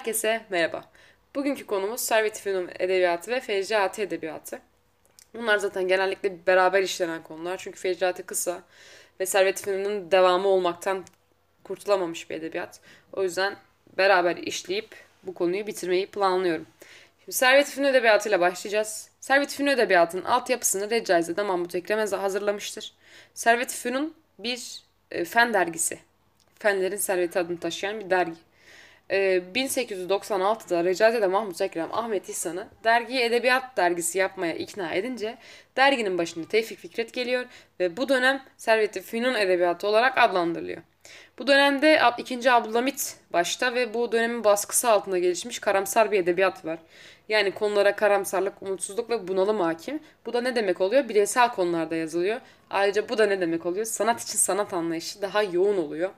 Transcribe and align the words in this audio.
Herkese 0.00 0.40
merhaba. 0.50 0.84
Bugünkü 1.34 1.66
konumuz 1.66 2.00
Servet-i 2.00 2.42
Fünun 2.42 2.70
Edebiyatı 2.78 3.30
ve 3.30 3.40
Fecraati 3.40 4.02
Edebiyatı. 4.02 4.60
Bunlar 5.34 5.58
zaten 5.58 5.88
genellikle 5.88 6.46
beraber 6.46 6.82
işlenen 6.82 7.22
konular. 7.22 7.56
Çünkü 7.56 7.78
Fecraati 7.78 8.22
kısa 8.22 8.62
ve 9.20 9.26
Servet-i 9.26 9.64
Fünun'un 9.64 10.10
devamı 10.10 10.48
olmaktan 10.48 11.04
kurtulamamış 11.64 12.30
bir 12.30 12.34
edebiyat. 12.34 12.80
O 13.12 13.22
yüzden 13.22 13.56
beraber 13.98 14.36
işleyip 14.36 14.88
bu 15.22 15.34
konuyu 15.34 15.66
bitirmeyi 15.66 16.06
planlıyorum. 16.06 16.66
Şimdi 17.24 17.36
Servet-i 17.36 17.70
Fünun 17.70 17.88
Edebiyatı 17.88 18.28
ile 18.28 18.40
başlayacağız. 18.40 19.10
Servet-i 19.20 19.56
Fünun 19.56 19.70
Edebiyatı'nın 19.70 20.24
altyapısını 20.24 20.90
Recaize'de 20.90 21.42
Mahmut 21.42 21.74
Ekrem 21.74 21.98
hazırlamıştır. 21.98 22.92
Servet-i 23.34 23.76
Fünun 23.76 24.14
bir 24.38 24.82
e, 25.10 25.24
fen 25.24 25.54
dergisi. 25.54 25.98
Fenlerin 26.58 26.96
serveti 26.96 27.38
adını 27.38 27.60
taşıyan 27.60 28.00
bir 28.00 28.10
dergi. 28.10 28.49
1896'da 29.10 30.84
Recaize'de 30.84 31.26
Mahmut 31.26 31.60
Ekrem 31.60 31.88
Ahmet 31.92 32.28
İhsan'ı 32.28 32.68
dergiyi 32.84 33.20
edebiyat 33.20 33.76
dergisi 33.76 34.18
yapmaya 34.18 34.54
ikna 34.54 34.92
edince 34.92 35.38
derginin 35.76 36.18
başında 36.18 36.48
Tevfik 36.48 36.78
Fikret 36.78 37.12
geliyor 37.12 37.44
ve 37.80 37.96
bu 37.96 38.08
dönem 38.08 38.42
Servet-i 38.56 39.00
Fünun 39.00 39.34
Edebiyatı 39.34 39.88
olarak 39.88 40.18
adlandırılıyor. 40.18 40.82
Bu 41.38 41.46
dönemde 41.46 42.00
2. 42.18 42.52
Abdülhamit 42.52 43.16
başta 43.32 43.74
ve 43.74 43.94
bu 43.94 44.12
dönemin 44.12 44.44
baskısı 44.44 44.90
altında 44.90 45.18
gelişmiş 45.18 45.58
karamsar 45.58 46.12
bir 46.12 46.18
edebiyat 46.18 46.64
var. 46.64 46.78
Yani 47.28 47.50
konulara 47.50 47.96
karamsarlık, 47.96 48.62
umutsuzluk 48.62 49.10
ve 49.10 49.28
bunalım 49.28 49.60
hakim. 49.60 50.00
Bu 50.26 50.32
da 50.32 50.40
ne 50.40 50.56
demek 50.56 50.80
oluyor? 50.80 51.08
Bireysel 51.08 51.52
konularda 51.52 51.96
yazılıyor. 51.96 52.40
Ayrıca 52.70 53.08
bu 53.08 53.18
da 53.18 53.26
ne 53.26 53.40
demek 53.40 53.66
oluyor? 53.66 53.86
Sanat 53.86 54.22
için 54.22 54.38
sanat 54.38 54.72
anlayışı 54.72 55.22
daha 55.22 55.42
yoğun 55.42 55.76
oluyor. 55.76 56.10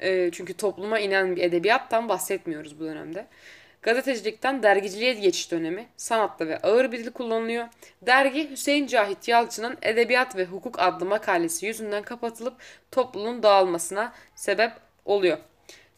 E, 0.00 0.30
çünkü 0.30 0.54
topluma 0.54 0.98
inen 0.98 1.36
bir 1.36 1.42
edebiyattan 1.42 2.08
bahsetmiyoruz 2.08 2.80
bu 2.80 2.84
dönemde. 2.84 3.26
Gazetecilikten 3.82 4.62
dergiciliğe 4.62 5.12
geçiş 5.12 5.50
dönemi 5.50 5.86
sanatlı 5.96 6.48
ve 6.48 6.58
ağır 6.58 6.92
bir 6.92 6.98
dil 6.98 7.10
kullanılıyor. 7.10 7.68
Dergi 8.02 8.50
Hüseyin 8.50 8.86
Cahit 8.86 9.28
Yalçın'ın 9.28 9.78
Edebiyat 9.82 10.36
ve 10.36 10.44
Hukuk 10.44 10.78
adlı 10.78 11.06
makalesi 11.06 11.66
yüzünden 11.66 12.02
kapatılıp 12.02 12.54
topluluğun 12.90 13.42
dağılmasına 13.42 14.12
sebep 14.34 14.72
oluyor. 15.04 15.38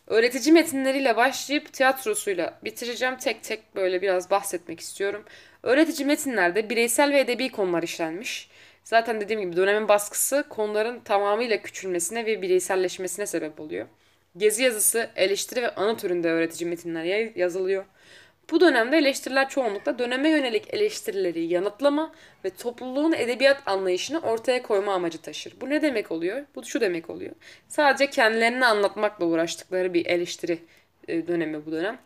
Öğretici 0.06 0.52
metinleriyle 0.52 1.16
başlayıp 1.16 1.72
tiyatrosuyla 1.72 2.58
bitireceğim. 2.64 3.16
Tek 3.16 3.42
tek 3.42 3.76
böyle 3.76 4.02
biraz 4.02 4.30
bahsetmek 4.30 4.80
istiyorum. 4.80 5.24
Öğretici 5.62 6.06
metinlerde 6.06 6.70
bireysel 6.70 7.12
ve 7.12 7.20
edebi 7.20 7.48
konular 7.48 7.82
işlenmiş. 7.82 8.49
Zaten 8.90 9.20
dediğim 9.20 9.40
gibi 9.40 9.56
dönemin 9.56 9.88
baskısı 9.88 10.44
konuların 10.48 11.00
tamamıyla 11.00 11.62
küçülmesine 11.62 12.26
ve 12.26 12.42
bireyselleşmesine 12.42 13.26
sebep 13.26 13.60
oluyor. 13.60 13.86
Gezi 14.36 14.62
yazısı, 14.62 15.10
eleştiri 15.16 15.62
ve 15.62 15.74
anı 15.74 15.96
türünde 15.96 16.30
öğretici 16.30 16.70
metinler 16.70 17.36
yazılıyor. 17.36 17.84
Bu 18.50 18.60
dönemde 18.60 18.98
eleştiriler 18.98 19.48
çoğunlukla 19.48 19.98
döneme 19.98 20.28
yönelik 20.28 20.74
eleştirileri 20.74 21.44
yanıtlama 21.44 22.12
ve 22.44 22.50
topluluğun 22.50 23.12
edebiyat 23.12 23.62
anlayışını 23.66 24.20
ortaya 24.20 24.62
koyma 24.62 24.94
amacı 24.94 25.18
taşır. 25.18 25.54
Bu 25.60 25.70
ne 25.70 25.82
demek 25.82 26.12
oluyor? 26.12 26.44
Bu 26.54 26.64
şu 26.64 26.80
demek 26.80 27.10
oluyor. 27.10 27.32
Sadece 27.68 28.10
kendilerini 28.10 28.66
anlatmakla 28.66 29.26
uğraştıkları 29.26 29.94
bir 29.94 30.06
eleştiri 30.06 30.58
e, 31.08 31.26
dönemi 31.26 31.66
bu 31.66 31.72
dönem. 31.72 31.98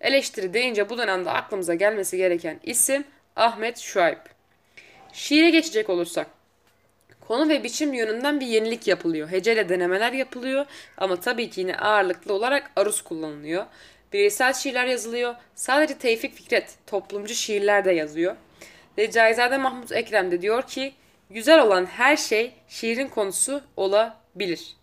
Eleştiri 0.00 0.54
deyince 0.54 0.88
bu 0.88 0.98
dönemde 0.98 1.30
aklımıza 1.30 1.74
gelmesi 1.74 2.16
gereken 2.16 2.60
isim 2.62 3.04
Ahmet 3.36 3.78
Şuayb. 3.78 4.18
Şiire 5.12 5.50
geçecek 5.50 5.90
olursak 5.90 6.26
konu 7.20 7.48
ve 7.48 7.64
biçim 7.64 7.94
yönünden 7.94 8.40
bir 8.40 8.46
yenilik 8.46 8.88
yapılıyor. 8.88 9.28
Heceyle 9.28 9.68
denemeler 9.68 10.12
yapılıyor 10.12 10.66
ama 10.98 11.20
tabii 11.20 11.50
ki 11.50 11.60
yine 11.60 11.76
ağırlıklı 11.76 12.34
olarak 12.34 12.70
aruz 12.76 13.02
kullanılıyor. 13.02 13.66
Bireysel 14.12 14.52
şiirler 14.52 14.86
yazılıyor. 14.86 15.34
Sadece 15.54 15.98
Tevfik 15.98 16.34
Fikret 16.34 16.74
toplumcu 16.86 17.34
şiirler 17.34 17.84
de 17.84 17.92
yazıyor. 17.92 18.36
Ve 18.98 19.10
Caizade 19.10 19.58
Mahmut 19.58 19.92
Ekrem 19.92 20.30
de 20.30 20.42
diyor 20.42 20.62
ki 20.62 20.92
güzel 21.30 21.62
olan 21.62 21.86
her 21.86 22.16
şey 22.16 22.52
şiirin 22.68 23.08
konusu 23.08 23.62
olabilir. 23.76 24.76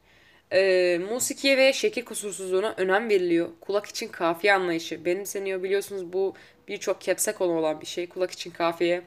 E, 0.52 1.00
musikiye 1.10 1.58
ve 1.58 1.74
şekil 1.74 2.06
kusursuzluğuna 2.06 2.74
önem 2.78 3.10
veriliyor. 3.10 3.50
Kulak 3.62 3.86
için 3.86 4.08
kafiye 4.08 4.54
anlayışı 4.54 5.06
benimseniyor. 5.06 5.64
Biliyorsunuz 5.64 6.14
bu 6.14 6.34
birçok 6.70 7.02
kepse 7.02 7.32
konu 7.32 7.52
olan 7.52 7.82
bir 7.82 7.86
şey. 7.86 8.10
Kulak 8.10 8.32
için 8.32 8.52
kafiye 8.52 9.02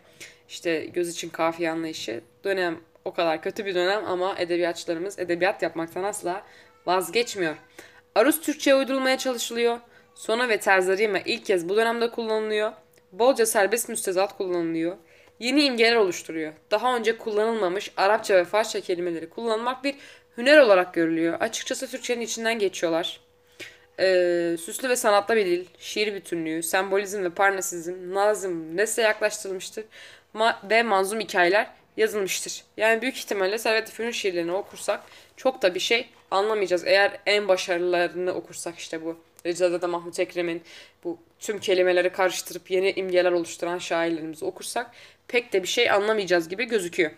işte 0.49 0.85
göz 0.85 1.09
için 1.09 1.29
kafiye 1.29 1.71
anlayışı. 1.71 2.21
Dönem 2.45 2.81
o 3.05 3.13
kadar 3.13 3.43
kötü 3.43 3.67
bir 3.67 3.75
dönem 3.75 4.05
ama 4.05 4.35
edebiyatçılarımız 4.39 5.19
edebiyat 5.19 5.63
yapmaktan 5.63 6.03
asla 6.03 6.43
vazgeçmiyor. 6.87 7.57
Aruz 8.15 8.41
Türkçe'ye 8.41 8.77
uydurulmaya 8.77 9.19
çalışılıyor. 9.19 9.79
Sona 10.15 10.49
ve 10.49 10.61
terzarime 10.61 11.23
ilk 11.27 11.45
kez 11.45 11.69
bu 11.69 11.77
dönemde 11.77 12.11
kullanılıyor. 12.11 12.73
Bolca 13.13 13.47
serbest 13.47 13.89
müstezat 13.89 14.37
kullanılıyor. 14.37 14.97
Yeni 15.41 15.65
imgeler 15.65 15.97
oluşturuyor. 15.97 16.53
Daha 16.71 16.97
önce 16.97 17.19
kullanılmamış 17.19 17.93
Arapça 17.97 18.35
ve 18.35 18.45
Farsça 18.45 18.81
kelimeleri 18.81 19.29
kullanmak 19.31 19.85
bir 19.85 19.95
hüner 20.37 20.59
olarak 20.59 20.95
görülüyor. 20.95 21.41
Açıkçası 21.41 21.91
Türkçenin 21.91 22.21
içinden 22.21 22.59
geçiyorlar. 22.59 23.21
Ee, 24.01 24.57
süslü 24.61 24.89
ve 24.89 24.97
sanatlı 24.97 25.37
bir 25.37 25.47
dil, 25.47 25.67
şiir 25.79 26.15
bütünlüğü, 26.15 26.63
sembolizm 26.63 27.25
ve 27.25 27.31
parnasizm, 27.31 28.15
nazım, 28.15 28.77
nesle 28.77 29.03
yaklaştırılmıştır 29.03 29.85
ma 30.35 30.61
ve 30.71 30.83
manzum 30.83 31.21
hikayeler 31.21 31.71
yazılmıştır. 31.97 32.65
Yani 32.77 33.03
büyük 33.03 33.17
ihtimalle 33.17 33.59
Servet 33.59 33.91
Fünun 33.91 34.11
şiirlerini 34.11 34.53
okursak 34.53 35.01
çok 35.37 35.63
da 35.63 35.75
bir 35.75 35.81
şey 35.81 36.09
anlamayacağız. 36.31 36.85
Eğer 36.87 37.19
en 37.27 37.49
başarılarını 37.49 38.33
okursak 38.33 38.79
işte 38.79 39.05
bu 39.05 39.19
Recazade 39.47 39.87
Mahmut 39.87 40.21
Ekrem'in 40.21 40.63
bu 41.05 41.19
tüm 41.41 41.59
kelimeleri 41.59 42.11
karıştırıp 42.13 42.71
yeni 42.71 42.91
imgeler 42.91 43.33
oluşturan 43.33 43.79
şairlerimizi 43.79 44.45
okursak 44.45 44.91
pek 45.29 45.53
de 45.53 45.63
bir 45.63 45.69
şey 45.69 45.91
anlamayacağız 45.91 46.49
gibi 46.49 46.65
gözüküyor. 46.65 47.11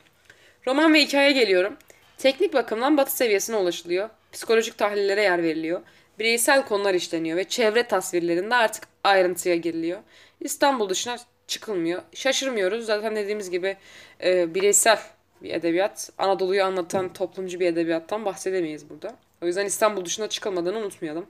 Roman 0.67 0.95
ve 0.95 1.01
hikaye 1.01 1.33
geliyorum. 1.33 1.77
Teknik 2.19 2.55
bakımdan 2.55 2.97
batı 2.97 3.17
seviyesine 3.17 3.57
ulaşılıyor. 3.57 4.09
Psikolojik 4.33 4.79
tahlillere 4.79 5.23
yer 5.23 5.43
veriliyor. 5.43 5.81
Bireysel 6.19 6.67
konular 6.67 6.95
işleniyor 6.95 7.37
ve 7.37 7.45
çevre 7.45 7.83
tasvirlerinde 7.83 8.55
artık 8.55 8.85
ayrıntıya 9.05 9.57
giriliyor. 9.57 10.01
İstanbul 10.41 10.89
dışına 10.89 11.17
çıkılmıyor. 11.47 12.03
Şaşırmıyoruz. 12.15 12.87
Zaten 12.87 13.17
dediğimiz 13.17 13.51
gibi 13.51 13.77
e, 14.25 14.55
bireysel 14.55 14.99
bir 15.43 15.55
edebiyat. 15.55 16.11
Anadolu'yu 16.19 16.65
anlatan 16.65 17.13
toplumcu 17.13 17.61
bir 17.61 17.67
edebiyattan 17.67 18.25
bahsedemeyiz 18.25 18.91
burada. 18.91 19.17
O 19.43 19.47
yüzden 19.47 19.67
İstanbul 19.67 20.05
dışına 20.05 20.29
çıkılmadığını 20.29 20.79
unutmayalım. 20.79 21.27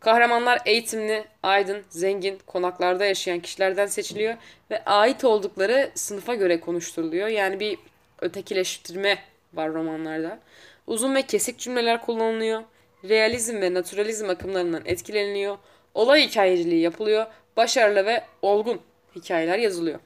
Kahramanlar 0.00 0.62
eğitimli, 0.66 1.24
aydın, 1.42 1.82
zengin, 1.88 2.38
konaklarda 2.46 3.04
yaşayan 3.04 3.40
kişilerden 3.40 3.86
seçiliyor 3.86 4.34
ve 4.70 4.84
ait 4.84 5.24
oldukları 5.24 5.90
sınıfa 5.94 6.34
göre 6.34 6.60
konuşturuluyor. 6.60 7.28
Yani 7.28 7.60
bir 7.60 7.78
ötekileştirme 8.20 9.18
var 9.54 9.72
romanlarda. 9.72 10.38
Uzun 10.86 11.14
ve 11.14 11.22
kesik 11.22 11.58
cümleler 11.58 12.02
kullanılıyor. 12.02 12.62
Realizm 13.08 13.60
ve 13.60 13.74
naturalizm 13.74 14.30
akımlarından 14.30 14.82
etkileniliyor. 14.84 15.58
Olay 15.94 16.28
hikayeciliği 16.28 16.80
yapılıyor. 16.80 17.26
Başarılı 17.56 18.06
ve 18.06 18.24
olgun 18.42 18.80
hikayeler 19.16 19.58
yazılıyor. 19.58 20.00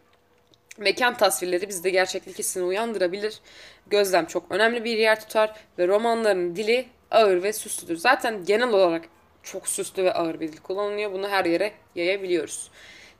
Mekan 0.78 1.16
tasvirleri 1.16 1.68
bizde 1.68 1.90
gerçeklik 1.90 2.38
hissini 2.38 2.64
uyandırabilir. 2.64 3.40
Gözlem 3.86 4.26
çok 4.26 4.50
önemli 4.50 4.84
bir 4.84 4.98
yer 4.98 5.20
tutar 5.20 5.54
ve 5.78 5.88
romanların 5.88 6.56
dili 6.56 6.86
ağır 7.10 7.42
ve 7.42 7.52
süslüdür. 7.52 7.96
Zaten 7.96 8.44
genel 8.44 8.68
olarak 8.68 9.04
çok 9.42 9.68
süslü 9.68 10.04
ve 10.04 10.12
ağır 10.12 10.40
bir 10.40 10.52
dil 10.52 10.58
kullanılıyor. 10.58 11.12
Bunu 11.12 11.28
her 11.28 11.44
yere 11.44 11.72
yayabiliyoruz. 11.94 12.70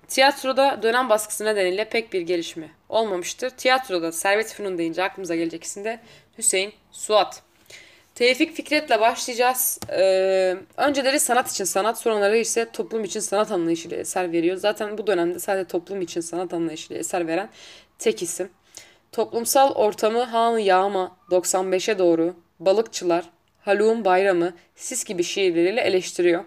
Tiyatroda 0.08 0.82
dönem 0.82 1.08
baskısı 1.08 1.44
nedeniyle 1.44 1.88
pek 1.88 2.12
bir 2.12 2.20
gelişme 2.20 2.70
olmamıştır. 2.88 3.50
Tiyatroda 3.50 4.12
Servet 4.12 4.52
Fünun 4.52 4.78
deyince 4.78 5.02
aklımıza 5.02 5.36
gelecek 5.36 5.64
isim 5.64 5.84
de 5.84 6.00
Hüseyin 6.38 6.72
Suat. 6.90 7.42
Tevfik 8.14 8.52
Fikret'le 8.52 9.00
başlayacağız. 9.00 9.78
Ee, 9.90 10.56
önceleri 10.76 11.20
sanat 11.20 11.50
için 11.50 11.64
sanat, 11.64 11.98
sonraları 11.98 12.36
ise 12.36 12.70
toplum 12.72 13.04
için 13.04 13.20
sanat 13.20 13.52
anlayışıyla 13.52 13.96
eser 13.96 14.32
veriyor. 14.32 14.56
Zaten 14.56 14.98
bu 14.98 15.06
dönemde 15.06 15.38
sadece 15.38 15.68
toplum 15.68 16.00
için 16.00 16.20
sanat 16.20 16.54
anlayışıyla 16.54 17.00
eser 17.00 17.26
veren 17.26 17.48
tek 17.98 18.22
isim. 18.22 18.50
Toplumsal 19.12 19.74
ortamı 19.74 20.22
Han 20.22 20.58
Yağma, 20.58 21.16
95'e 21.30 21.98
doğru, 21.98 22.36
Balıkçılar, 22.60 23.24
Haluk'un 23.60 24.04
Bayramı, 24.04 24.52
Sis 24.76 25.04
gibi 25.04 25.24
şiirleriyle 25.24 25.80
eleştiriyor. 25.80 26.44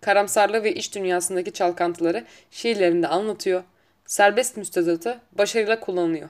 Karamsarlığı 0.00 0.64
ve 0.64 0.74
iç 0.74 0.94
dünyasındaki 0.94 1.52
çalkantıları 1.52 2.24
şiirlerinde 2.50 3.08
anlatıyor. 3.08 3.62
Serbest 4.06 4.56
müstezatı 4.56 5.20
başarıyla 5.32 5.80
kullanılıyor. 5.80 6.28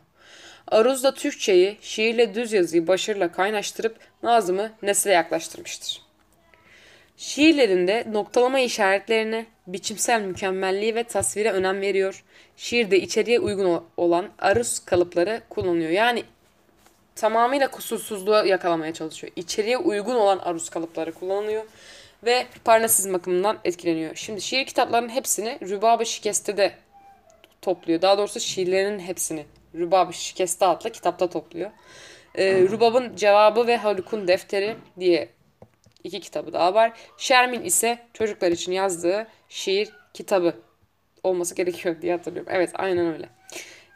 Aruz'da 0.66 1.14
Türkçeyi, 1.14 1.78
şiirle 1.80 2.34
düz 2.34 2.52
yazıyı 2.52 2.86
başarıyla 2.86 3.32
kaynaştırıp 3.32 3.96
Nazım'ı 4.22 4.72
nesle 4.82 5.12
yaklaştırmıştır. 5.12 6.02
Şiirlerinde 7.16 8.04
noktalama 8.12 8.60
işaretlerine, 8.60 9.46
biçimsel 9.66 10.22
mükemmelliği 10.22 10.94
ve 10.94 11.04
tasvire 11.04 11.52
önem 11.52 11.80
veriyor. 11.80 12.24
Şiirde 12.56 13.00
içeriye 13.00 13.40
uygun 13.40 13.82
olan 13.96 14.28
aruz 14.38 14.78
kalıpları 14.78 15.42
kullanıyor. 15.48 15.90
Yani 15.90 16.24
tamamıyla 17.14 17.70
kusursuzluğu 17.70 18.46
yakalamaya 18.46 18.94
çalışıyor. 18.94 19.32
İçeriye 19.36 19.78
uygun 19.78 20.14
olan 20.14 20.38
aruz 20.38 20.70
kalıpları 20.70 21.12
kullanılıyor. 21.12 21.64
ve 22.24 22.46
Parnasizm 22.64 23.14
akımından 23.14 23.58
etkileniyor. 23.64 24.14
Şimdi 24.14 24.40
şiir 24.40 24.66
kitaplarının 24.66 25.08
hepsini 25.08 25.58
Rübab-ı 25.62 26.06
Şikeste'de 26.06 26.72
topluyor. 27.62 28.02
Daha 28.02 28.18
doğrusu 28.18 28.40
şiirlerinin 28.40 28.98
hepsini 28.98 29.46
Rübab-ı 29.74 30.12
Şikeste 30.12 30.66
adlı 30.66 30.90
kitapta 30.90 31.30
topluyor. 31.30 31.70
Ee, 32.38 32.54
Rübab'ın 32.54 33.16
Cevabı 33.16 33.66
ve 33.66 33.76
Haluk'un 33.76 34.28
Defteri 34.28 34.76
diye 35.00 35.28
iki 36.04 36.20
kitabı 36.20 36.52
daha 36.52 36.74
var. 36.74 36.92
Şermin 37.16 37.64
ise 37.64 37.98
çocuklar 38.12 38.52
için 38.52 38.72
yazdığı 38.72 39.26
şiir 39.48 39.88
kitabı 40.14 40.54
olması 41.22 41.54
gerekiyor 41.54 42.02
diye 42.02 42.12
hatırlıyorum. 42.12 42.52
Evet 42.54 42.70
aynen 42.74 43.12
öyle. 43.12 43.28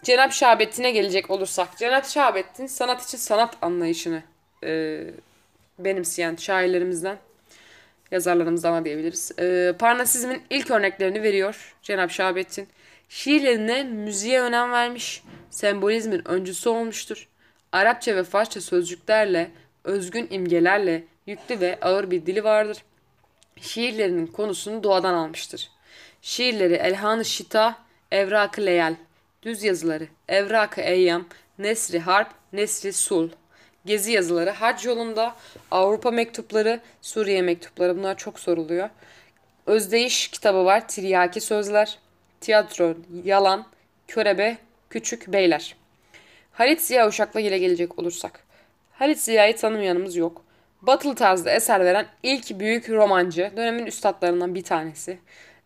Cenap 0.03 0.33
Şahabettin'e 0.33 0.91
gelecek 0.91 1.31
olursak. 1.31 1.79
Cenap 1.79 2.07
Şahabettin 2.07 2.67
sanat 2.67 3.05
için 3.05 3.19
sanat 3.19 3.57
anlayışını 3.63 4.23
e, 4.65 5.01
benimseyen 5.79 6.37
şairlerimizden, 6.37 7.17
yazarlarımızdan 8.11 8.81
da 8.81 8.85
diyebiliriz. 8.85 9.33
E, 9.39 9.75
Parnasizmin 9.79 10.43
ilk 10.51 10.71
örneklerini 10.71 11.23
veriyor 11.23 11.75
Cenap 11.83 12.11
Şahabettin. 12.11 12.69
Şiirlerine 13.09 13.85
müziğe 13.85 14.41
önem 14.41 14.73
vermiş, 14.73 15.23
sembolizmin 15.51 16.29
öncüsü 16.29 16.69
olmuştur. 16.69 17.29
Arapça 17.73 18.17
ve 18.17 18.25
Farsça 18.25 18.61
sözcüklerle, 18.61 19.51
özgün 19.85 20.29
imgelerle 20.31 21.05
yüklü 21.27 21.61
ve 21.61 21.79
ağır 21.83 22.11
bir 22.11 22.27
dili 22.27 22.45
vardır. 22.45 22.85
Şiirlerinin 23.61 24.27
konusunu 24.27 24.83
doğadan 24.83 25.15
almıştır. 25.15 25.71
Şiirleri 26.23 26.75
Elhan-ı 26.75 27.25
Şita, 27.25 27.79
Evrak-ı 28.11 28.67
Leyal, 28.67 28.95
düz 29.43 29.63
yazıları 29.63 30.07
Evrak-ı 30.29 30.81
Eyyam, 30.81 31.27
Nesri 31.59 32.01
Harp, 32.01 32.29
Nesri 32.53 32.93
Sul, 32.93 33.29
gezi 33.85 34.13
yazıları 34.13 34.51
hac 34.51 34.87
yolunda, 34.87 35.37
Avrupa 35.71 36.11
mektupları, 36.11 36.81
Suriye 37.03 37.43
mektupları 37.43 37.99
bunlar 37.99 38.17
çok 38.17 38.41
soruluyor. 38.41 38.89
Özdeyiş 39.67 40.29
kitabı 40.29 40.65
var, 40.65 40.89
Tiryaki 40.89 41.41
sözler, 41.41 41.99
tiyatro, 42.41 42.95
yalan, 43.25 43.67
körebe, 44.09 44.59
küçük 44.91 45.33
beyler. 45.33 45.82
Halit 46.53 46.81
Ziya 46.81 47.09
Uşak'la 47.09 47.41
ile 47.41 47.59
gelecek 47.59 47.99
olursak. 47.99 48.41
Halit 48.93 49.19
Ziya'yı 49.19 49.57
tanımayanımız 49.57 50.17
yok. 50.17 50.45
Batılı 50.83 51.15
tarzda 51.15 51.51
eser 51.51 51.85
veren 51.85 52.07
ilk 52.23 52.61
büyük 52.61 52.91
romancı, 52.91 53.53
dönemin 53.57 53.87
üstadlarından 53.87 54.55
bir 54.55 54.63
tanesi. 54.63 55.19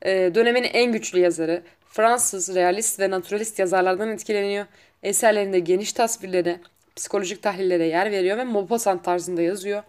Ee, 0.03 0.31
dönemin 0.35 0.65
en 0.65 0.93
güçlü 0.93 1.21
yazarı, 1.21 1.63
Fransız, 1.89 2.55
realist 2.55 3.01
ve 3.01 3.11
naturalist 3.11 3.59
yazarlardan 3.59 4.09
etkileniyor. 4.11 4.67
Eserlerinde 5.03 5.59
geniş 5.59 5.93
tasvirlere, 5.93 6.61
psikolojik 6.97 7.43
tahlillere 7.43 7.87
yer 7.87 8.11
veriyor 8.11 8.39
ve 8.39 8.45
Maupassant 8.45 9.05
tarzında 9.05 9.43
yazıyor. 9.43 9.83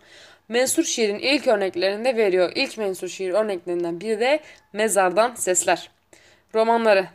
Mensur 0.49 0.83
şiirin 0.83 1.19
ilk 1.19 1.47
örneklerinde 1.47 2.17
veriyor. 2.17 2.51
İlk 2.55 2.77
mensur 2.77 3.07
şiir 3.07 3.33
örneklerinden 3.33 4.01
biri 4.01 4.19
de 4.19 4.39
Mezardan 4.73 5.35
Sesler. 5.35 5.91
Romanları 6.55 7.07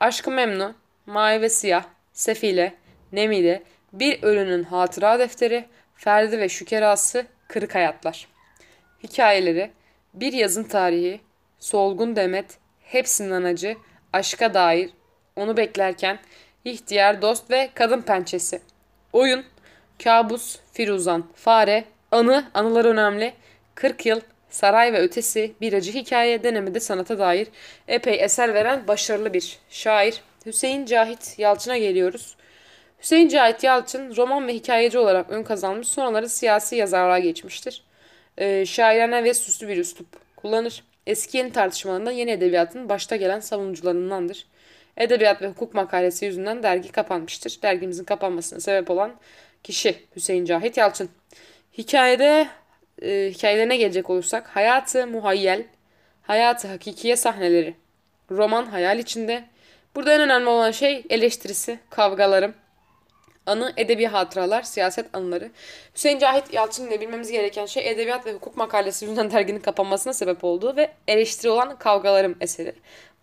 Aşkı 0.00 0.30
Memnu, 0.30 0.74
Mavi 1.06 1.40
ve 1.40 1.48
Siyah, 1.48 1.84
Sefile, 2.12 2.74
Nemide, 3.12 3.62
Bir 3.92 4.22
Ölünün 4.22 4.62
Hatıra 4.62 5.18
Defteri, 5.18 5.64
Ferdi 5.94 6.38
ve 6.38 6.48
Şükerası, 6.48 7.26
Kırık 7.48 7.74
Hayatlar. 7.74 8.28
Hikayeleri 9.02 9.70
Bir 10.14 10.32
Yazın 10.32 10.64
Tarihi, 10.64 11.20
Solgun 11.58 12.16
Demet, 12.16 12.58
Hepsinden 12.80 13.42
Acı, 13.42 13.76
Aşka 14.12 14.54
Dair, 14.54 14.90
Onu 15.36 15.56
Beklerken, 15.56 16.18
İhtiyar 16.64 17.22
Dost 17.22 17.50
ve 17.50 17.70
Kadın 17.74 18.02
Pençesi. 18.02 18.60
Oyun, 19.12 19.44
Kabus, 20.04 20.58
Firuzan, 20.72 21.24
Fare, 21.34 21.84
Anı, 22.12 22.50
Anılar 22.54 22.84
Önemli, 22.84 23.32
40 23.74 24.06
Yıl, 24.06 24.20
Saray 24.50 24.92
ve 24.92 24.98
Ötesi, 24.98 25.52
Bir 25.60 25.72
Acı 25.72 25.92
Hikaye, 25.92 26.42
Denemede 26.42 26.80
Sanata 26.80 27.18
Dair 27.18 27.48
epey 27.88 28.24
eser 28.24 28.54
veren 28.54 28.88
başarılı 28.88 29.34
bir 29.34 29.58
şair. 29.70 30.22
Hüseyin 30.46 30.86
Cahit 30.86 31.34
Yalçın'a 31.38 31.78
geliyoruz. 31.78 32.35
Hüseyin 33.06 33.28
Cahit 33.28 33.64
Yalçın 33.64 34.16
roman 34.16 34.48
ve 34.48 34.54
hikayeci 34.54 34.98
olarak 34.98 35.30
ön 35.30 35.42
kazanmış 35.42 35.88
sonraları 35.88 36.28
siyasi 36.28 36.76
yazarlığa 36.76 37.18
geçmiştir. 37.18 37.84
Ee, 38.38 38.66
şairane 38.66 39.24
ve 39.24 39.34
süslü 39.34 39.68
bir 39.68 39.76
üslup 39.76 40.06
kullanır. 40.36 40.84
Eski 41.06 41.36
yeni 41.36 41.52
tartışmalarında 41.52 42.12
yeni 42.12 42.30
edebiyatın 42.30 42.88
başta 42.88 43.16
gelen 43.16 43.40
savunucularındandır. 43.40 44.46
Edebiyat 44.96 45.42
ve 45.42 45.48
hukuk 45.48 45.74
makalesi 45.74 46.24
yüzünden 46.24 46.62
dergi 46.62 46.92
kapanmıştır. 46.92 47.58
Dergimizin 47.62 48.04
kapanmasına 48.04 48.60
sebep 48.60 48.90
olan 48.90 49.14
kişi 49.62 49.96
Hüseyin 50.16 50.44
Cahit 50.44 50.76
Yalçın. 50.76 51.08
Hikayede 51.78 52.48
e, 53.02 53.30
hikayelerine 53.34 53.76
gelecek 53.76 54.10
olursak 54.10 54.46
hayatı 54.46 55.06
muhayyel, 55.06 55.62
hayatı 56.22 56.68
hakikiye 56.68 57.16
sahneleri, 57.16 57.74
roman 58.30 58.66
hayal 58.66 58.98
içinde. 58.98 59.44
Burada 59.94 60.14
en 60.14 60.20
önemli 60.20 60.48
olan 60.48 60.70
şey 60.70 61.04
eleştirisi, 61.10 61.78
kavgalarım, 61.90 62.54
anı, 63.46 63.72
edebi 63.76 64.06
hatıralar, 64.06 64.62
siyaset 64.62 65.06
anıları. 65.12 65.50
Hüseyin 65.94 66.18
Cahit 66.18 66.54
Yalçın 66.54 66.86
ile 66.86 67.00
bilmemiz 67.00 67.30
gereken 67.30 67.66
şey 67.66 67.90
edebiyat 67.90 68.26
ve 68.26 68.32
hukuk 68.32 68.56
makalesi 68.56 69.04
yüzünden 69.04 69.30
derginin 69.30 69.60
kapanmasına 69.60 70.12
sebep 70.12 70.44
olduğu 70.44 70.76
ve 70.76 70.92
eleştiri 71.08 71.50
olan 71.50 71.78
kavgalarım 71.78 72.36
eseri. 72.40 72.74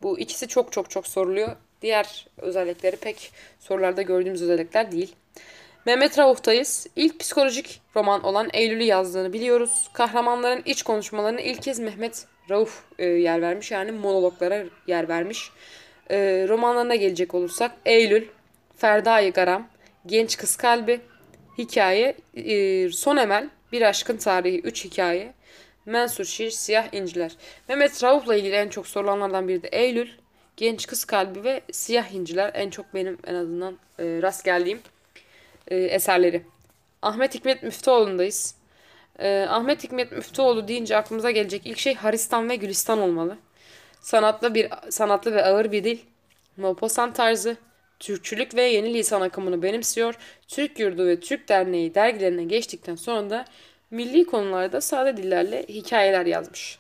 Bu 0.01 0.19
ikisi 0.19 0.47
çok 0.47 0.71
çok 0.71 0.89
çok 0.89 1.07
soruluyor. 1.07 1.55
Diğer 1.81 2.27
özellikleri 2.37 2.95
pek 2.95 3.31
sorularda 3.59 4.01
gördüğümüz 4.01 4.41
özellikler 4.41 4.91
değil. 4.91 5.15
Mehmet 5.85 6.19
Rauf'tayız. 6.19 6.87
İlk 6.95 7.19
psikolojik 7.19 7.81
roman 7.95 8.23
olan 8.23 8.49
Eylül'ü 8.53 8.83
yazdığını 8.83 9.33
biliyoruz. 9.33 9.89
Kahramanların 9.93 10.61
iç 10.65 10.83
konuşmalarını 10.83 11.41
ilk 11.41 11.61
kez 11.61 11.79
Mehmet 11.79 12.25
Rauf 12.49 12.83
e, 12.99 13.05
yer 13.05 13.41
vermiş. 13.41 13.71
Yani 13.71 13.91
monologlara 13.91 14.63
yer 14.87 15.09
vermiş. 15.09 15.51
E, 16.11 16.45
romanlarına 16.49 16.95
gelecek 16.95 17.33
olursak 17.33 17.71
Eylül, 17.85 18.27
Ferda'yı 18.77 19.33
Garam, 19.33 19.67
Genç 20.05 20.37
Kız 20.37 20.55
Kalbi, 20.55 21.01
Hikaye, 21.57 22.15
e, 22.35 22.89
Son 22.89 23.17
Emel, 23.17 23.49
Bir 23.71 23.81
Aşkın 23.81 24.17
Tarihi, 24.17 24.59
Üç 24.59 24.85
Hikaye, 24.85 25.33
Mensur 25.85 26.25
Şiir, 26.25 26.51
Siyah 26.51 26.93
İnciler. 26.93 27.31
Mehmet 27.67 28.03
Rauf'la 28.03 28.35
ilgili 28.35 28.55
en 28.55 28.69
çok 28.69 28.87
sorulanlardan 28.87 29.47
biri 29.47 29.63
de 29.63 29.67
Eylül, 29.67 30.09
Genç 30.57 30.87
Kız 30.87 31.05
Kalbi 31.05 31.43
ve 31.43 31.61
Siyah 31.71 32.11
İnciler. 32.11 32.51
En 32.53 32.69
çok 32.69 32.93
benim 32.93 33.17
en 33.27 33.35
azından 33.35 33.73
e, 33.99 34.03
rast 34.21 34.45
geldiğim 34.45 34.79
e, 35.67 35.75
eserleri. 35.75 36.43
Ahmet 37.01 37.35
Hikmet 37.35 37.63
Müftüoğlu'ndayız. 37.63 38.55
E, 39.19 39.45
Ahmet 39.49 39.83
Hikmet 39.83 40.11
Müftüoğlu 40.11 40.67
deyince 40.67 40.97
aklımıza 40.97 41.31
gelecek 41.31 41.65
ilk 41.65 41.77
şey 41.77 41.95
Haristan 41.95 42.49
ve 42.49 42.55
Gülistan 42.55 42.99
olmalı. 42.99 43.37
Sanatlı 44.01 44.55
bir 44.55 44.69
sanatlı 44.89 45.33
ve 45.33 45.45
ağır 45.45 45.71
bir 45.71 45.83
dil. 45.83 45.99
Maupassant 46.57 47.15
tarzı, 47.15 47.57
Türkçülük 47.99 48.55
ve 48.55 48.63
yeni 48.63 48.93
lisan 48.93 49.21
akımını 49.21 49.61
benimsiyor. 49.63 50.15
Türk 50.47 50.79
Yurdu 50.79 51.05
ve 51.05 51.19
Türk 51.19 51.49
Derneği 51.49 51.95
dergilerine 51.95 52.43
geçtikten 52.43 52.95
sonra 52.95 53.29
da 53.29 53.45
milli 53.91 54.25
konularda 54.25 54.81
sade 54.81 55.17
dillerle 55.17 55.65
hikayeler 55.69 56.25
yazmış. 56.25 56.79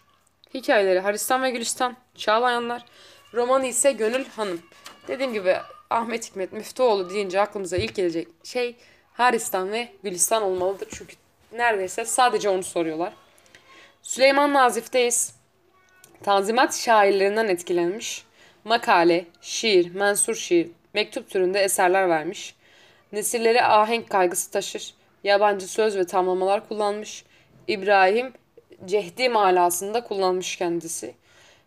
Hikayeleri 0.53 0.99
Haristan 0.99 1.43
ve 1.43 1.51
Gülistan, 1.51 1.97
Çağlayanlar, 2.15 2.85
romanı 3.33 3.67
ise 3.67 3.91
Gönül 3.91 4.25
Hanım. 4.25 4.61
Dediğim 5.07 5.33
gibi 5.33 5.55
Ahmet 5.89 6.29
Hikmet 6.29 6.53
Müftüoğlu 6.53 7.09
deyince 7.09 7.41
aklımıza 7.41 7.77
ilk 7.77 7.95
gelecek 7.95 8.27
şey 8.43 8.75
Haristan 9.13 9.71
ve 9.71 9.89
Gülistan 10.03 10.43
olmalıdır. 10.43 10.87
Çünkü 10.91 11.15
neredeyse 11.51 12.05
sadece 12.05 12.49
onu 12.49 12.63
soruyorlar. 12.63 13.13
Süleyman 14.01 14.53
Nazif'teyiz. 14.53 15.35
Tanzimat 16.23 16.75
şairlerinden 16.75 17.47
etkilenmiş. 17.47 18.23
Makale, 18.63 19.25
şiir, 19.41 19.95
mensur 19.95 20.35
şiir, 20.35 20.67
mektup 20.93 21.29
türünde 21.29 21.59
eserler 21.59 22.09
vermiş. 22.09 22.55
Nesilleri 23.11 23.63
ahenk 23.63 24.09
kaygısı 24.09 24.51
taşır. 24.51 24.93
Yabancı 25.23 25.67
söz 25.67 25.97
ve 25.97 26.05
tamlamalar 26.05 26.67
kullanmış. 26.67 27.25
İbrahim 27.67 28.33
cehdi 28.85 29.29
malasında 29.29 30.03
kullanmış 30.03 30.55
kendisi. 30.55 31.15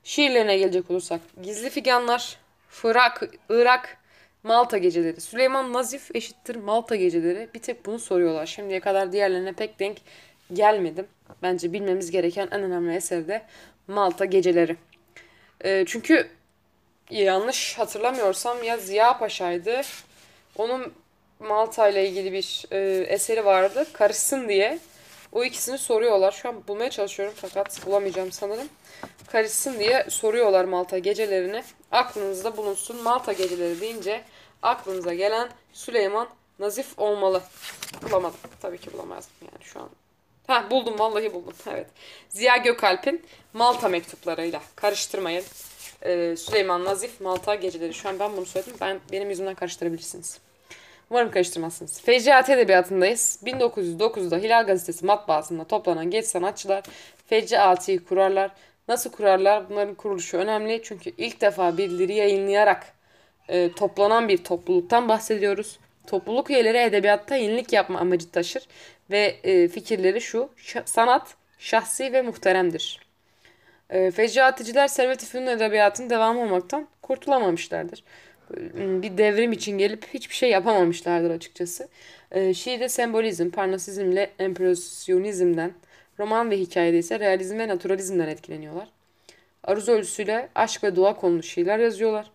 Şiirlerine 0.05 0.59
gelecek 0.59 0.91
olursak 0.91 1.21
Gizli 1.43 1.71
Figanlar, 1.71 2.37
Fırak, 2.69 3.23
Irak, 3.49 3.99
Malta 4.43 4.79
Geceleri. 4.79 5.21
Süleyman 5.21 5.73
Nazif 5.73 6.17
eşittir 6.17 6.57
Malta 6.57 6.97
Geceleri. 6.97 7.49
Bir 7.55 7.59
tek 7.59 7.87
bunu 7.87 7.99
soruyorlar. 7.99 8.47
Şimdiye 8.47 8.81
kadar 8.81 9.13
diğerlerine 9.13 9.53
pek 9.53 9.79
denk 9.79 9.97
gelmedim. 10.53 11.07
Bence 11.43 11.73
bilmemiz 11.73 12.11
gereken 12.11 12.49
en 12.51 12.63
önemli 12.63 12.95
eser 12.95 13.29
de 13.29 13.43
Malta 13.87 14.25
Geceleri. 14.25 14.77
E, 15.65 15.85
çünkü 15.87 16.29
yanlış 17.11 17.79
hatırlamıyorsam 17.79 18.63
ya 18.63 18.77
Ziya 18.77 19.19
Paşa'ydı. 19.19 19.81
Onun 20.57 20.95
Malta 21.41 21.89
ile 21.89 22.09
ilgili 22.09 22.33
bir 22.33 22.65
e, 22.71 23.07
eseri 23.09 23.45
vardı. 23.45 23.87
Karışsın 23.93 24.49
diye. 24.49 24.79
O 25.33 25.45
ikisini 25.45 25.79
soruyorlar. 25.79 26.33
Şu 26.33 26.49
an 26.49 26.69
bulmaya 26.69 26.91
çalışıyorum 26.91 27.35
fakat 27.37 27.87
bulamayacağım 27.87 28.33
sanırım. 28.33 28.69
Karışsın 29.33 29.79
diye 29.79 30.07
soruyorlar 30.11 30.65
Malta 30.65 30.99
gecelerini. 30.99 31.65
Aklınızda 31.93 32.57
bulunsun. 32.57 33.03
Malta 33.03 33.33
geceleri 33.33 33.81
deyince 33.81 34.23
aklınıza 34.63 35.15
gelen 35.15 35.49
Süleyman 35.73 36.29
Nazif 36.59 36.99
olmalı. 36.99 37.43
Bulamadım. 38.03 38.39
Tabii 38.63 38.79
ki 38.79 38.93
bulamazdım 38.93 39.35
yani 39.53 39.65
şu 39.65 39.81
an. 39.81 39.89
Ha 40.47 40.71
buldum 40.71 40.99
vallahi 40.99 41.35
buldum. 41.35 41.55
Evet. 41.71 41.87
Ziya 42.29 42.57
Gökalp'in 42.57 43.27
Malta 43.53 43.89
mektuplarıyla 43.89 44.63
karıştırmayın. 44.77 45.45
Ee, 46.03 46.35
Süleyman 46.37 46.85
Nazif 46.85 47.21
Malta 47.21 47.55
geceleri. 47.55 47.95
Şu 47.95 48.09
an 48.09 48.19
ben 48.19 48.37
bunu 48.37 48.47
söyledim. 48.47 48.75
Ben 48.81 49.01
benim 49.13 49.31
yüzümden 49.31 49.55
karıştırabilirsiniz. 49.55 50.39
Umarım 51.11 51.31
karıştırmazsınız. 51.31 52.01
Fecaat 52.01 52.51
Edebiyatı'ndayız. 52.51 53.41
1909'da 53.45 54.37
Hilal 54.37 54.67
Gazetesi 54.67 55.07
matbaasında 55.07 55.65
toplanan 55.65 56.11
genç 56.11 56.25
sanatçılar 56.25 56.85
Fecaat'i 57.27 58.05
kurarlar. 58.05 58.51
Nasıl 58.89 59.11
kurarlar? 59.11 59.71
Bunların 59.71 59.95
kuruluşu 59.95 60.37
önemli. 60.37 60.81
Çünkü 60.85 61.13
ilk 61.19 61.41
defa 61.41 61.79
bildiri 61.79 62.15
yayınlayarak 62.15 62.87
e, 63.49 63.73
toplanan 63.73 64.29
bir 64.29 64.45
topluluktan 64.45 65.09
bahsediyoruz. 65.09 65.79
Topluluk 66.07 66.51
üyeleri 66.51 66.79
edebiyatta 66.79 67.37
yenilik 67.37 67.73
yapma 67.73 67.99
amacı 67.99 68.31
taşır 68.31 68.69
ve 69.11 69.37
e, 69.45 69.69
fikirleri 69.69 70.21
şu, 70.21 70.49
şa- 70.59 70.87
sanat 70.87 71.35
şahsi 71.59 72.13
ve 72.13 72.23
muhteremdir. 72.23 73.06
E, 73.91 74.11
Fecaaticiler 74.11 74.89
Servet-i 74.89 75.27
Fünun 75.27 75.47
edebiyatının 75.47 76.11
devamı 76.11 76.41
olmaktan 76.41 76.89
kurtulamamışlardır. 77.03 78.05
E, 78.57 79.03
Bir 79.03 79.19
devrim 79.19 79.53
için 79.53 79.79
gelip 79.79 80.07
hiçbir 80.15 80.35
şey 80.35 80.51
yapamamışlardır 80.51 81.31
açıkçası. 81.31 81.89
E, 82.31 82.55
şiirde 82.55 82.89
sembolizm, 82.89 83.51
parnasizmle 83.51 84.31
empresyonizmden, 84.39 85.73
roman 86.19 86.51
ve 86.51 86.59
hikayede 86.59 86.99
ise 86.99 87.21
realizm 87.21 87.59
ve 87.59 87.69
naturalizmden 87.69 88.29
etkileniyorlar. 88.29 88.89
Aruz 89.65 89.89
ölçüsüyle 89.89 90.49
aşk 90.55 90.85
ve 90.85 90.97
dua 90.97 91.17
konulu 91.17 91.43
şiirler 91.43 91.79
yazıyorlar. 91.79 92.31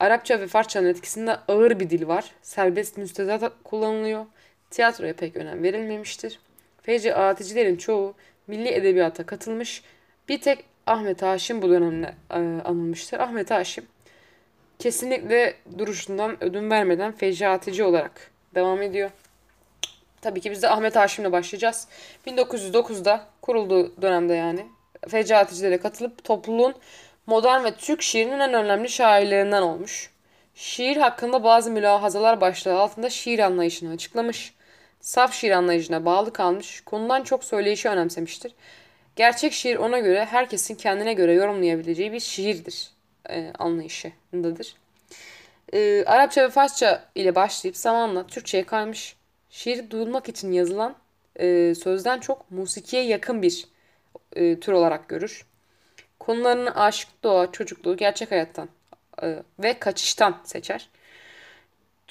Arapça 0.00 0.40
ve 0.40 0.46
Farsçanın 0.46 0.88
etkisinde 0.88 1.36
ağır 1.48 1.80
bir 1.80 1.90
dil 1.90 2.06
var. 2.08 2.32
Serbest 2.42 2.96
müstezat 2.96 3.52
kullanılıyor. 3.64 4.26
Tiyatroya 4.70 5.12
pek 5.14 5.36
önem 5.36 5.62
verilmemiştir. 5.62 6.38
Feyci 6.82 7.14
aaticilerin 7.14 7.76
çoğu 7.76 8.14
milli 8.46 8.68
edebiyata 8.68 9.26
katılmış. 9.26 9.82
Bir 10.28 10.40
tek 10.40 10.64
Ahmet 10.86 11.22
Haşim 11.22 11.62
bu 11.62 11.68
dönemde 11.68 12.14
e, 12.30 12.36
anılmıştır. 12.64 13.20
Ahmet 13.20 13.50
Haşim 13.50 13.86
kesinlikle 14.78 15.54
duruşundan 15.78 16.44
ödün 16.44 16.70
vermeden 16.70 17.12
fecatici 17.12 17.84
olarak 17.84 18.30
devam 18.54 18.82
ediyor. 18.82 19.10
Tabii 20.20 20.40
ki 20.40 20.50
biz 20.50 20.62
de 20.62 20.68
Ahmet 20.68 20.96
Haşim'le 20.96 21.32
başlayacağız. 21.32 21.88
1909'da 22.26 23.26
kurulduğu 23.42 24.02
dönemde 24.02 24.34
yani 24.34 24.66
fecaatçilere 25.08 25.78
katılıp 25.78 26.24
topluluğun 26.24 26.74
modern 27.26 27.64
ve 27.64 27.74
Türk 27.74 28.02
şiirinin 28.02 28.40
en 28.40 28.54
önemli 28.54 28.88
şairlerinden 28.88 29.62
olmuş. 29.62 30.10
Şiir 30.54 30.96
hakkında 30.96 31.44
bazı 31.44 31.70
mülahazalar 31.70 32.40
başlığı 32.40 32.78
altında 32.80 33.10
şiir 33.10 33.38
anlayışını 33.38 33.92
açıklamış. 33.92 34.54
Saf 35.00 35.34
şiir 35.34 35.50
anlayışına 35.50 36.04
bağlı 36.04 36.32
kalmış, 36.32 36.80
konudan 36.80 37.22
çok 37.22 37.44
söyleyişi 37.44 37.88
önemsemiştir. 37.88 38.52
Gerçek 39.16 39.52
şiir 39.52 39.76
ona 39.76 39.98
göre 39.98 40.24
herkesin 40.24 40.74
kendine 40.74 41.14
göre 41.14 41.32
yorumlayabileceği 41.32 42.12
bir 42.12 42.20
şiirdir 42.20 42.90
e, 43.30 43.52
anlayışındadır. 43.58 44.76
E, 45.72 46.04
Arapça 46.06 46.44
ve 46.44 46.50
Farsça 46.50 47.04
ile 47.14 47.34
başlayıp 47.34 47.76
zamanla 47.76 48.26
Türkçe'ye 48.26 48.64
kaymış. 48.64 49.16
Şiir 49.50 49.90
duyulmak 49.90 50.28
için 50.28 50.52
yazılan 50.52 50.96
e, 51.36 51.74
sözden 51.74 52.20
çok 52.20 52.50
musikiye 52.50 53.02
yakın 53.02 53.42
bir 53.42 53.66
e, 54.36 54.60
tür 54.60 54.72
olarak 54.72 55.08
görür. 55.08 55.46
Konularını 56.18 56.80
aşk, 56.80 57.08
doğa, 57.22 57.52
çocukluğu, 57.52 57.96
gerçek 57.96 58.30
hayattan 58.30 58.68
e, 59.22 59.36
ve 59.58 59.78
kaçıştan 59.78 60.40
seçer. 60.44 60.88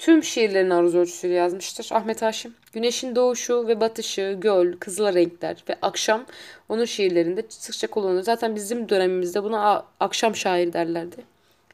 Tüm 0.02 0.24
şiirlerini 0.24 0.74
aruz 0.74 0.94
ölçüsüyle 0.94 1.34
yazmıştır 1.34 1.88
Ahmet 1.90 2.22
Haşim. 2.22 2.54
Güneşin 2.72 3.16
doğuşu 3.16 3.68
ve 3.68 3.80
batışı, 3.80 4.36
göl, 4.40 4.72
kızıl 4.80 5.14
renkler 5.14 5.64
ve 5.68 5.76
akşam 5.82 6.26
onun 6.68 6.84
şiirlerinde 6.84 7.44
sıkça 7.48 7.86
kullanılır. 7.86 8.22
Zaten 8.22 8.56
bizim 8.56 8.88
dönemimizde 8.88 9.42
buna 9.42 9.84
akşam 10.00 10.36
şair 10.36 10.72
derlerdi. 10.72 11.16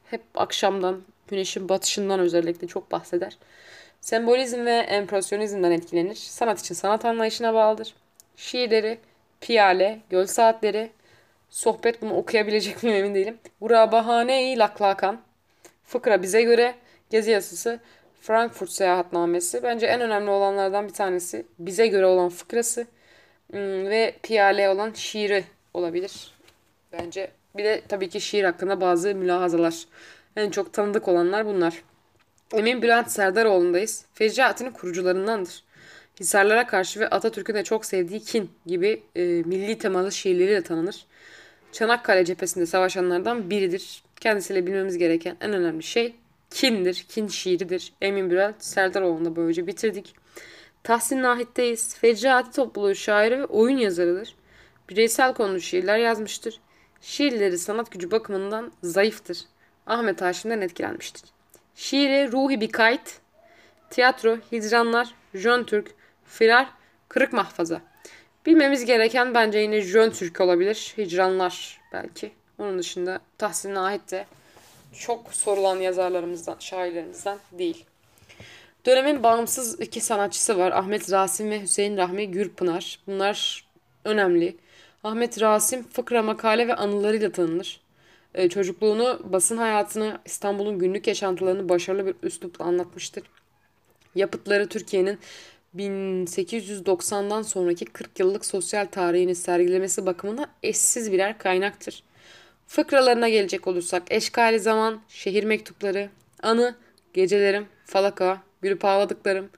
Hep 0.05 0.21
akşamdan, 0.35 1.01
güneşin 1.27 1.69
batışından 1.69 2.19
özellikle 2.19 2.67
çok 2.67 2.91
bahseder. 2.91 3.37
Sembolizm 4.01 4.65
ve 4.65 4.71
empresyonizmden 4.71 5.71
etkilenir. 5.71 6.15
Sanat 6.15 6.59
için 6.59 6.75
sanat 6.75 7.05
anlayışına 7.05 7.53
bağlıdır. 7.53 7.95
Şiirleri, 8.35 8.97
piyale, 9.41 9.99
göl 10.09 10.25
saatleri, 10.25 10.91
sohbet 11.49 12.01
bunu 12.01 12.13
okuyabilecek 12.13 12.83
miyim 12.83 12.97
emin 12.97 13.15
değilim. 13.15 13.37
Gurabahane-i 13.61 14.59
Laklakan, 14.59 15.21
Fıkra 15.83 16.21
bize 16.21 16.41
göre, 16.41 16.75
Gezi 17.09 17.31
Yasası, 17.31 17.79
Frankfurt 18.21 18.71
Seyahatnamesi. 18.71 19.63
Bence 19.63 19.85
en 19.85 20.01
önemli 20.01 20.29
olanlardan 20.29 20.87
bir 20.87 20.93
tanesi. 20.93 21.45
Bize 21.59 21.87
göre 21.87 22.05
olan 22.05 22.29
fıkrası 22.29 22.87
ım, 23.53 23.85
ve 23.85 24.15
piyale 24.23 24.69
olan 24.69 24.93
şiiri 24.93 25.43
olabilir. 25.73 26.31
Bence 26.93 27.31
bir 27.57 27.63
de 27.63 27.81
tabii 27.87 28.09
ki 28.09 28.21
şiir 28.21 28.43
hakkında 28.43 28.81
bazı 28.81 29.15
mülahazalar. 29.15 29.85
En 30.35 30.49
çok 30.49 30.73
tanıdık 30.73 31.07
olanlar 31.07 31.45
bunlar. 31.45 31.83
Emin 32.53 32.81
Bülent 32.81 33.11
Serdaroğlu'ndayız. 33.11 34.05
Fecaatinin 34.13 34.71
kurucularındandır. 34.71 35.63
Hisarlara 36.19 36.67
karşı 36.67 36.99
ve 36.99 37.09
Atatürk'ün 37.09 37.55
de 37.55 37.63
çok 37.63 37.85
sevdiği 37.85 38.19
kin 38.19 38.51
gibi 38.65 39.03
e, 39.15 39.21
milli 39.23 39.77
temalı 39.77 40.11
şiirleriyle 40.11 40.61
tanınır. 40.61 41.05
Çanakkale 41.71 42.25
cephesinde 42.25 42.65
savaşanlardan 42.65 43.49
biridir. 43.49 44.03
Kendisiyle 44.19 44.67
bilmemiz 44.67 44.97
gereken 44.97 45.37
en 45.41 45.53
önemli 45.53 45.83
şey 45.83 46.15
kindir, 46.49 47.05
kin 47.09 47.27
şiiridir. 47.27 47.93
Emin 48.01 48.29
Bülent 48.29 48.63
Serdaroğlu'nu 48.63 49.25
da 49.25 49.35
böylece 49.35 49.67
bitirdik. 49.67 50.15
Tahsin 50.83 51.23
Nahit'teyiz. 51.23 51.95
Fecaati 51.95 52.51
topluluğu 52.51 52.95
şairi 52.95 53.39
ve 53.39 53.45
oyun 53.45 53.77
yazarıdır. 53.77 54.35
Bireysel 54.89 55.33
konulu 55.33 55.61
şiirler 55.61 55.97
yazmıştır. 55.97 56.59
Şiirleri 57.01 57.57
sanat 57.57 57.91
gücü 57.91 58.11
bakımından 58.11 58.71
zayıftır. 58.83 59.37
Ahmet 59.87 60.21
Haşim'den 60.21 60.61
etkilenmiştir. 60.61 61.23
Şiiri 61.75 62.31
Ruhi 62.31 62.61
bir 62.61 62.71
kayıt, 62.71 63.19
tiyatro, 63.89 64.37
hicranlar, 64.51 65.13
Jön 65.33 65.63
Türk, 65.63 65.91
firar, 66.25 66.69
kırık 67.09 67.33
mahfaza. 67.33 67.81
Bilmemiz 68.45 68.85
gereken 68.85 69.33
bence 69.33 69.59
yine 69.59 69.81
Jön 69.81 70.09
Türk 70.09 70.41
olabilir. 70.41 70.93
Hicranlar 70.97 71.81
belki. 71.93 72.31
Onun 72.57 72.79
dışında 72.79 73.19
Tahsin 73.37 73.73
Nahit 73.73 74.11
de 74.11 74.25
çok 74.93 75.33
sorulan 75.33 75.79
yazarlarımızdan, 75.79 76.55
şairlerimizden 76.59 77.37
değil. 77.51 77.85
Dönemin 78.85 79.23
bağımsız 79.23 79.81
iki 79.81 80.01
sanatçısı 80.01 80.57
var. 80.57 80.71
Ahmet 80.71 81.11
Rasim 81.11 81.49
ve 81.49 81.61
Hüseyin 81.61 81.97
Rahmi 81.97 82.31
Gürpınar. 82.31 82.99
Bunlar 83.07 83.67
önemli. 84.05 84.57
Ahmet 85.03 85.41
Rasim 85.41 85.83
fıkra, 85.83 86.23
makale 86.23 86.67
ve 86.67 86.75
anılarıyla 86.75 87.31
tanınır. 87.31 87.81
Ee, 88.35 88.49
çocukluğunu, 88.49 89.19
basın 89.23 89.57
hayatını, 89.57 90.19
İstanbul'un 90.25 90.79
günlük 90.79 91.07
yaşantılarını 91.07 91.69
başarılı 91.69 92.05
bir 92.05 92.15
üslupla 92.23 92.65
anlatmıştır. 92.65 93.23
Yapıtları 94.15 94.67
Türkiye'nin 94.67 95.19
1890'dan 95.75 97.41
sonraki 97.41 97.85
40 97.85 98.19
yıllık 98.19 98.45
sosyal 98.45 98.85
tarihini 98.85 99.35
sergilemesi 99.35 100.05
bakımından 100.05 100.47
eşsiz 100.63 101.11
birer 101.11 101.37
kaynaktır. 101.37 102.03
Fıkralarına 102.69 103.29
gelecek 103.29 103.67
olursak 103.67 104.03
Eşkali 104.09 104.59
Zaman, 104.59 105.01
Şehir 105.07 105.43
Mektupları, 105.43 106.09
Anı, 106.43 106.75
Gecelerim, 107.13 107.67
Falaka, 107.85 108.41
Gülüp 108.61 108.85
Ağladıklarım, 108.85 109.49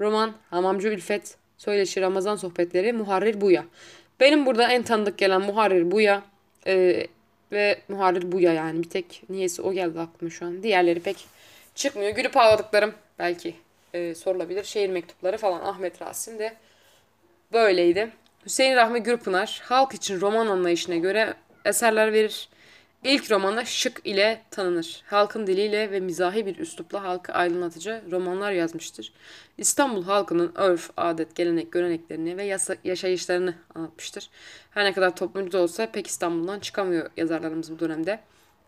Roman, 0.00 0.32
Hamamcı 0.50 0.88
Ülfet, 0.88 1.36
Söyleşi 1.58 2.00
Ramazan 2.00 2.36
Sohbetleri, 2.36 2.92
Muharrir 2.92 3.40
Buya. 3.40 3.64
Benim 4.20 4.46
burada 4.46 4.68
en 4.68 4.82
tanıdık 4.82 5.18
gelen 5.18 5.42
Muharrir 5.42 5.90
Buya 5.90 6.22
e, 6.66 7.06
ve 7.52 7.78
Muharrir 7.88 8.32
Buya 8.32 8.52
yani 8.52 8.82
bir 8.82 8.90
tek 8.90 9.22
niyeyse 9.28 9.62
o 9.62 9.72
geldi 9.72 10.00
aklıma 10.00 10.30
şu 10.30 10.46
an. 10.46 10.62
Diğerleri 10.62 11.00
pek 11.00 11.16
çıkmıyor. 11.74 12.10
Gülüp 12.10 12.36
Ağladıklarım 12.36 12.94
belki 13.18 13.54
e, 13.94 14.14
sorulabilir. 14.14 14.64
Şehir 14.64 14.90
Mektupları 14.90 15.38
falan 15.38 15.60
Ahmet 15.60 16.02
Rasim 16.02 16.38
de 16.38 16.56
böyleydi. 17.52 18.10
Hüseyin 18.46 18.76
Rahmi 18.76 19.02
Gürpınar 19.02 19.62
halk 19.64 19.94
için 19.94 20.20
roman 20.20 20.46
anlayışına 20.46 20.96
göre 20.96 21.34
eserler 21.64 22.12
verir. 22.12 22.48
İlk 23.06 23.30
romanı 23.30 23.66
Şık 23.66 24.00
ile 24.04 24.42
tanınır. 24.50 25.02
Halkın 25.06 25.46
diliyle 25.46 25.90
ve 25.90 26.00
mizahi 26.00 26.46
bir 26.46 26.58
üslupla 26.58 27.02
halkı 27.02 27.32
aydınlatıcı 27.32 28.02
romanlar 28.10 28.52
yazmıştır. 28.52 29.12
İstanbul 29.58 30.04
halkının 30.04 30.52
örf, 30.54 30.90
adet, 30.96 31.34
gelenek, 31.34 31.72
göreneklerini 31.72 32.36
ve 32.36 32.44
yasa- 32.44 32.76
yaşayışlarını 32.84 33.54
anlatmıştır. 33.74 34.30
Her 34.70 34.84
ne 34.84 34.92
kadar 34.92 35.16
toplumcu 35.16 35.52
da 35.52 35.58
olsa 35.58 35.90
pek 35.92 36.06
İstanbul'dan 36.06 36.60
çıkamıyor 36.60 37.10
yazarlarımız 37.16 37.70
bu 37.70 37.78
dönemde. 37.78 38.20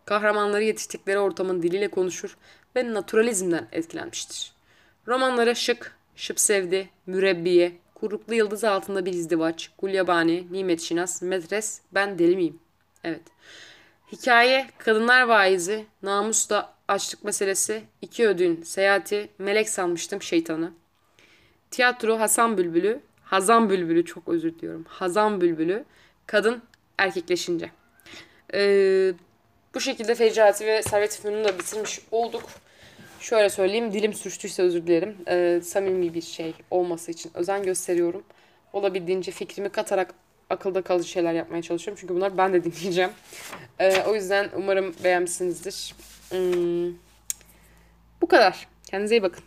Kahramanları 0.05 0.63
yetiştikleri 0.63 1.19
ortamın 1.19 1.63
diliyle 1.63 1.87
konuşur 1.87 2.37
ve 2.75 2.93
naturalizmden 2.93 3.67
etkilenmiştir. 3.71 4.53
Romanları 5.07 5.55
Şık, 5.55 5.97
Şıp 6.15 6.39
Sevdi, 6.39 6.89
Mürebbiye, 7.05 7.71
Kuruklu 7.95 8.33
Yıldız 8.33 8.63
Altında 8.63 9.05
Bir 9.05 9.13
İzdivaç, 9.13 9.71
Gulyabani, 9.77 10.47
Nimet 10.51 10.81
Şinas, 10.81 11.21
Medres, 11.21 11.81
Ben 11.91 12.19
Deli 12.19 12.35
Miyim? 12.35 12.59
Evet. 13.03 13.21
Hikaye, 14.11 14.67
Kadınlar 14.77 15.23
Vaizi, 15.23 15.85
Namusla 16.03 16.73
Açlık 16.87 17.23
Meselesi, 17.23 17.83
İki 18.01 18.27
Ödün, 18.27 18.63
Seyahati, 18.63 19.29
Melek 19.37 19.69
Sanmıştım 19.69 20.21
Şeytanı. 20.21 20.71
Tiyatro 21.71 22.19
Hasan 22.19 22.57
Bülbülü, 22.57 23.01
Hazan 23.23 23.69
bülbülü 23.69 24.05
çok 24.05 24.27
özür 24.27 24.53
diliyorum. 24.53 24.85
Hazan 24.87 25.41
bülbülü 25.41 25.85
kadın 26.27 26.61
erkekleşince. 26.97 27.71
Ee, 28.53 29.13
bu 29.75 29.79
şekilde 29.79 30.15
Fecrati 30.15 30.65
ve 30.65 30.81
Servet 30.81 31.19
Fünun'u 31.21 31.43
da 31.43 31.59
bitirmiş 31.59 31.99
olduk. 32.11 32.43
Şöyle 33.19 33.49
söyleyeyim 33.49 33.93
dilim 33.93 34.13
sürçtüyse 34.13 34.63
özür 34.63 34.87
dilerim. 34.87 35.17
Ee, 35.27 35.61
samimi 35.63 36.13
bir 36.13 36.21
şey 36.21 36.53
olması 36.71 37.11
için 37.11 37.31
özen 37.33 37.63
gösteriyorum. 37.63 38.23
Olabildiğince 38.73 39.31
fikrimi 39.31 39.69
katarak 39.69 40.13
akılda 40.49 40.81
kalıcı 40.81 41.09
şeyler 41.09 41.33
yapmaya 41.33 41.61
çalışıyorum. 41.61 42.01
Çünkü 42.01 42.15
bunlar 42.15 42.37
ben 42.37 42.53
de 42.53 42.63
dinleyeceğim. 42.63 43.11
Ee, 43.79 44.03
o 44.07 44.15
yüzden 44.15 44.49
umarım 44.55 44.95
beğenmişsinizdir. 45.03 45.95
Hmm, 46.29 46.93
bu 48.21 48.27
kadar. 48.27 48.67
Kendinize 48.85 49.15
iyi 49.15 49.23
bakın. 49.23 49.43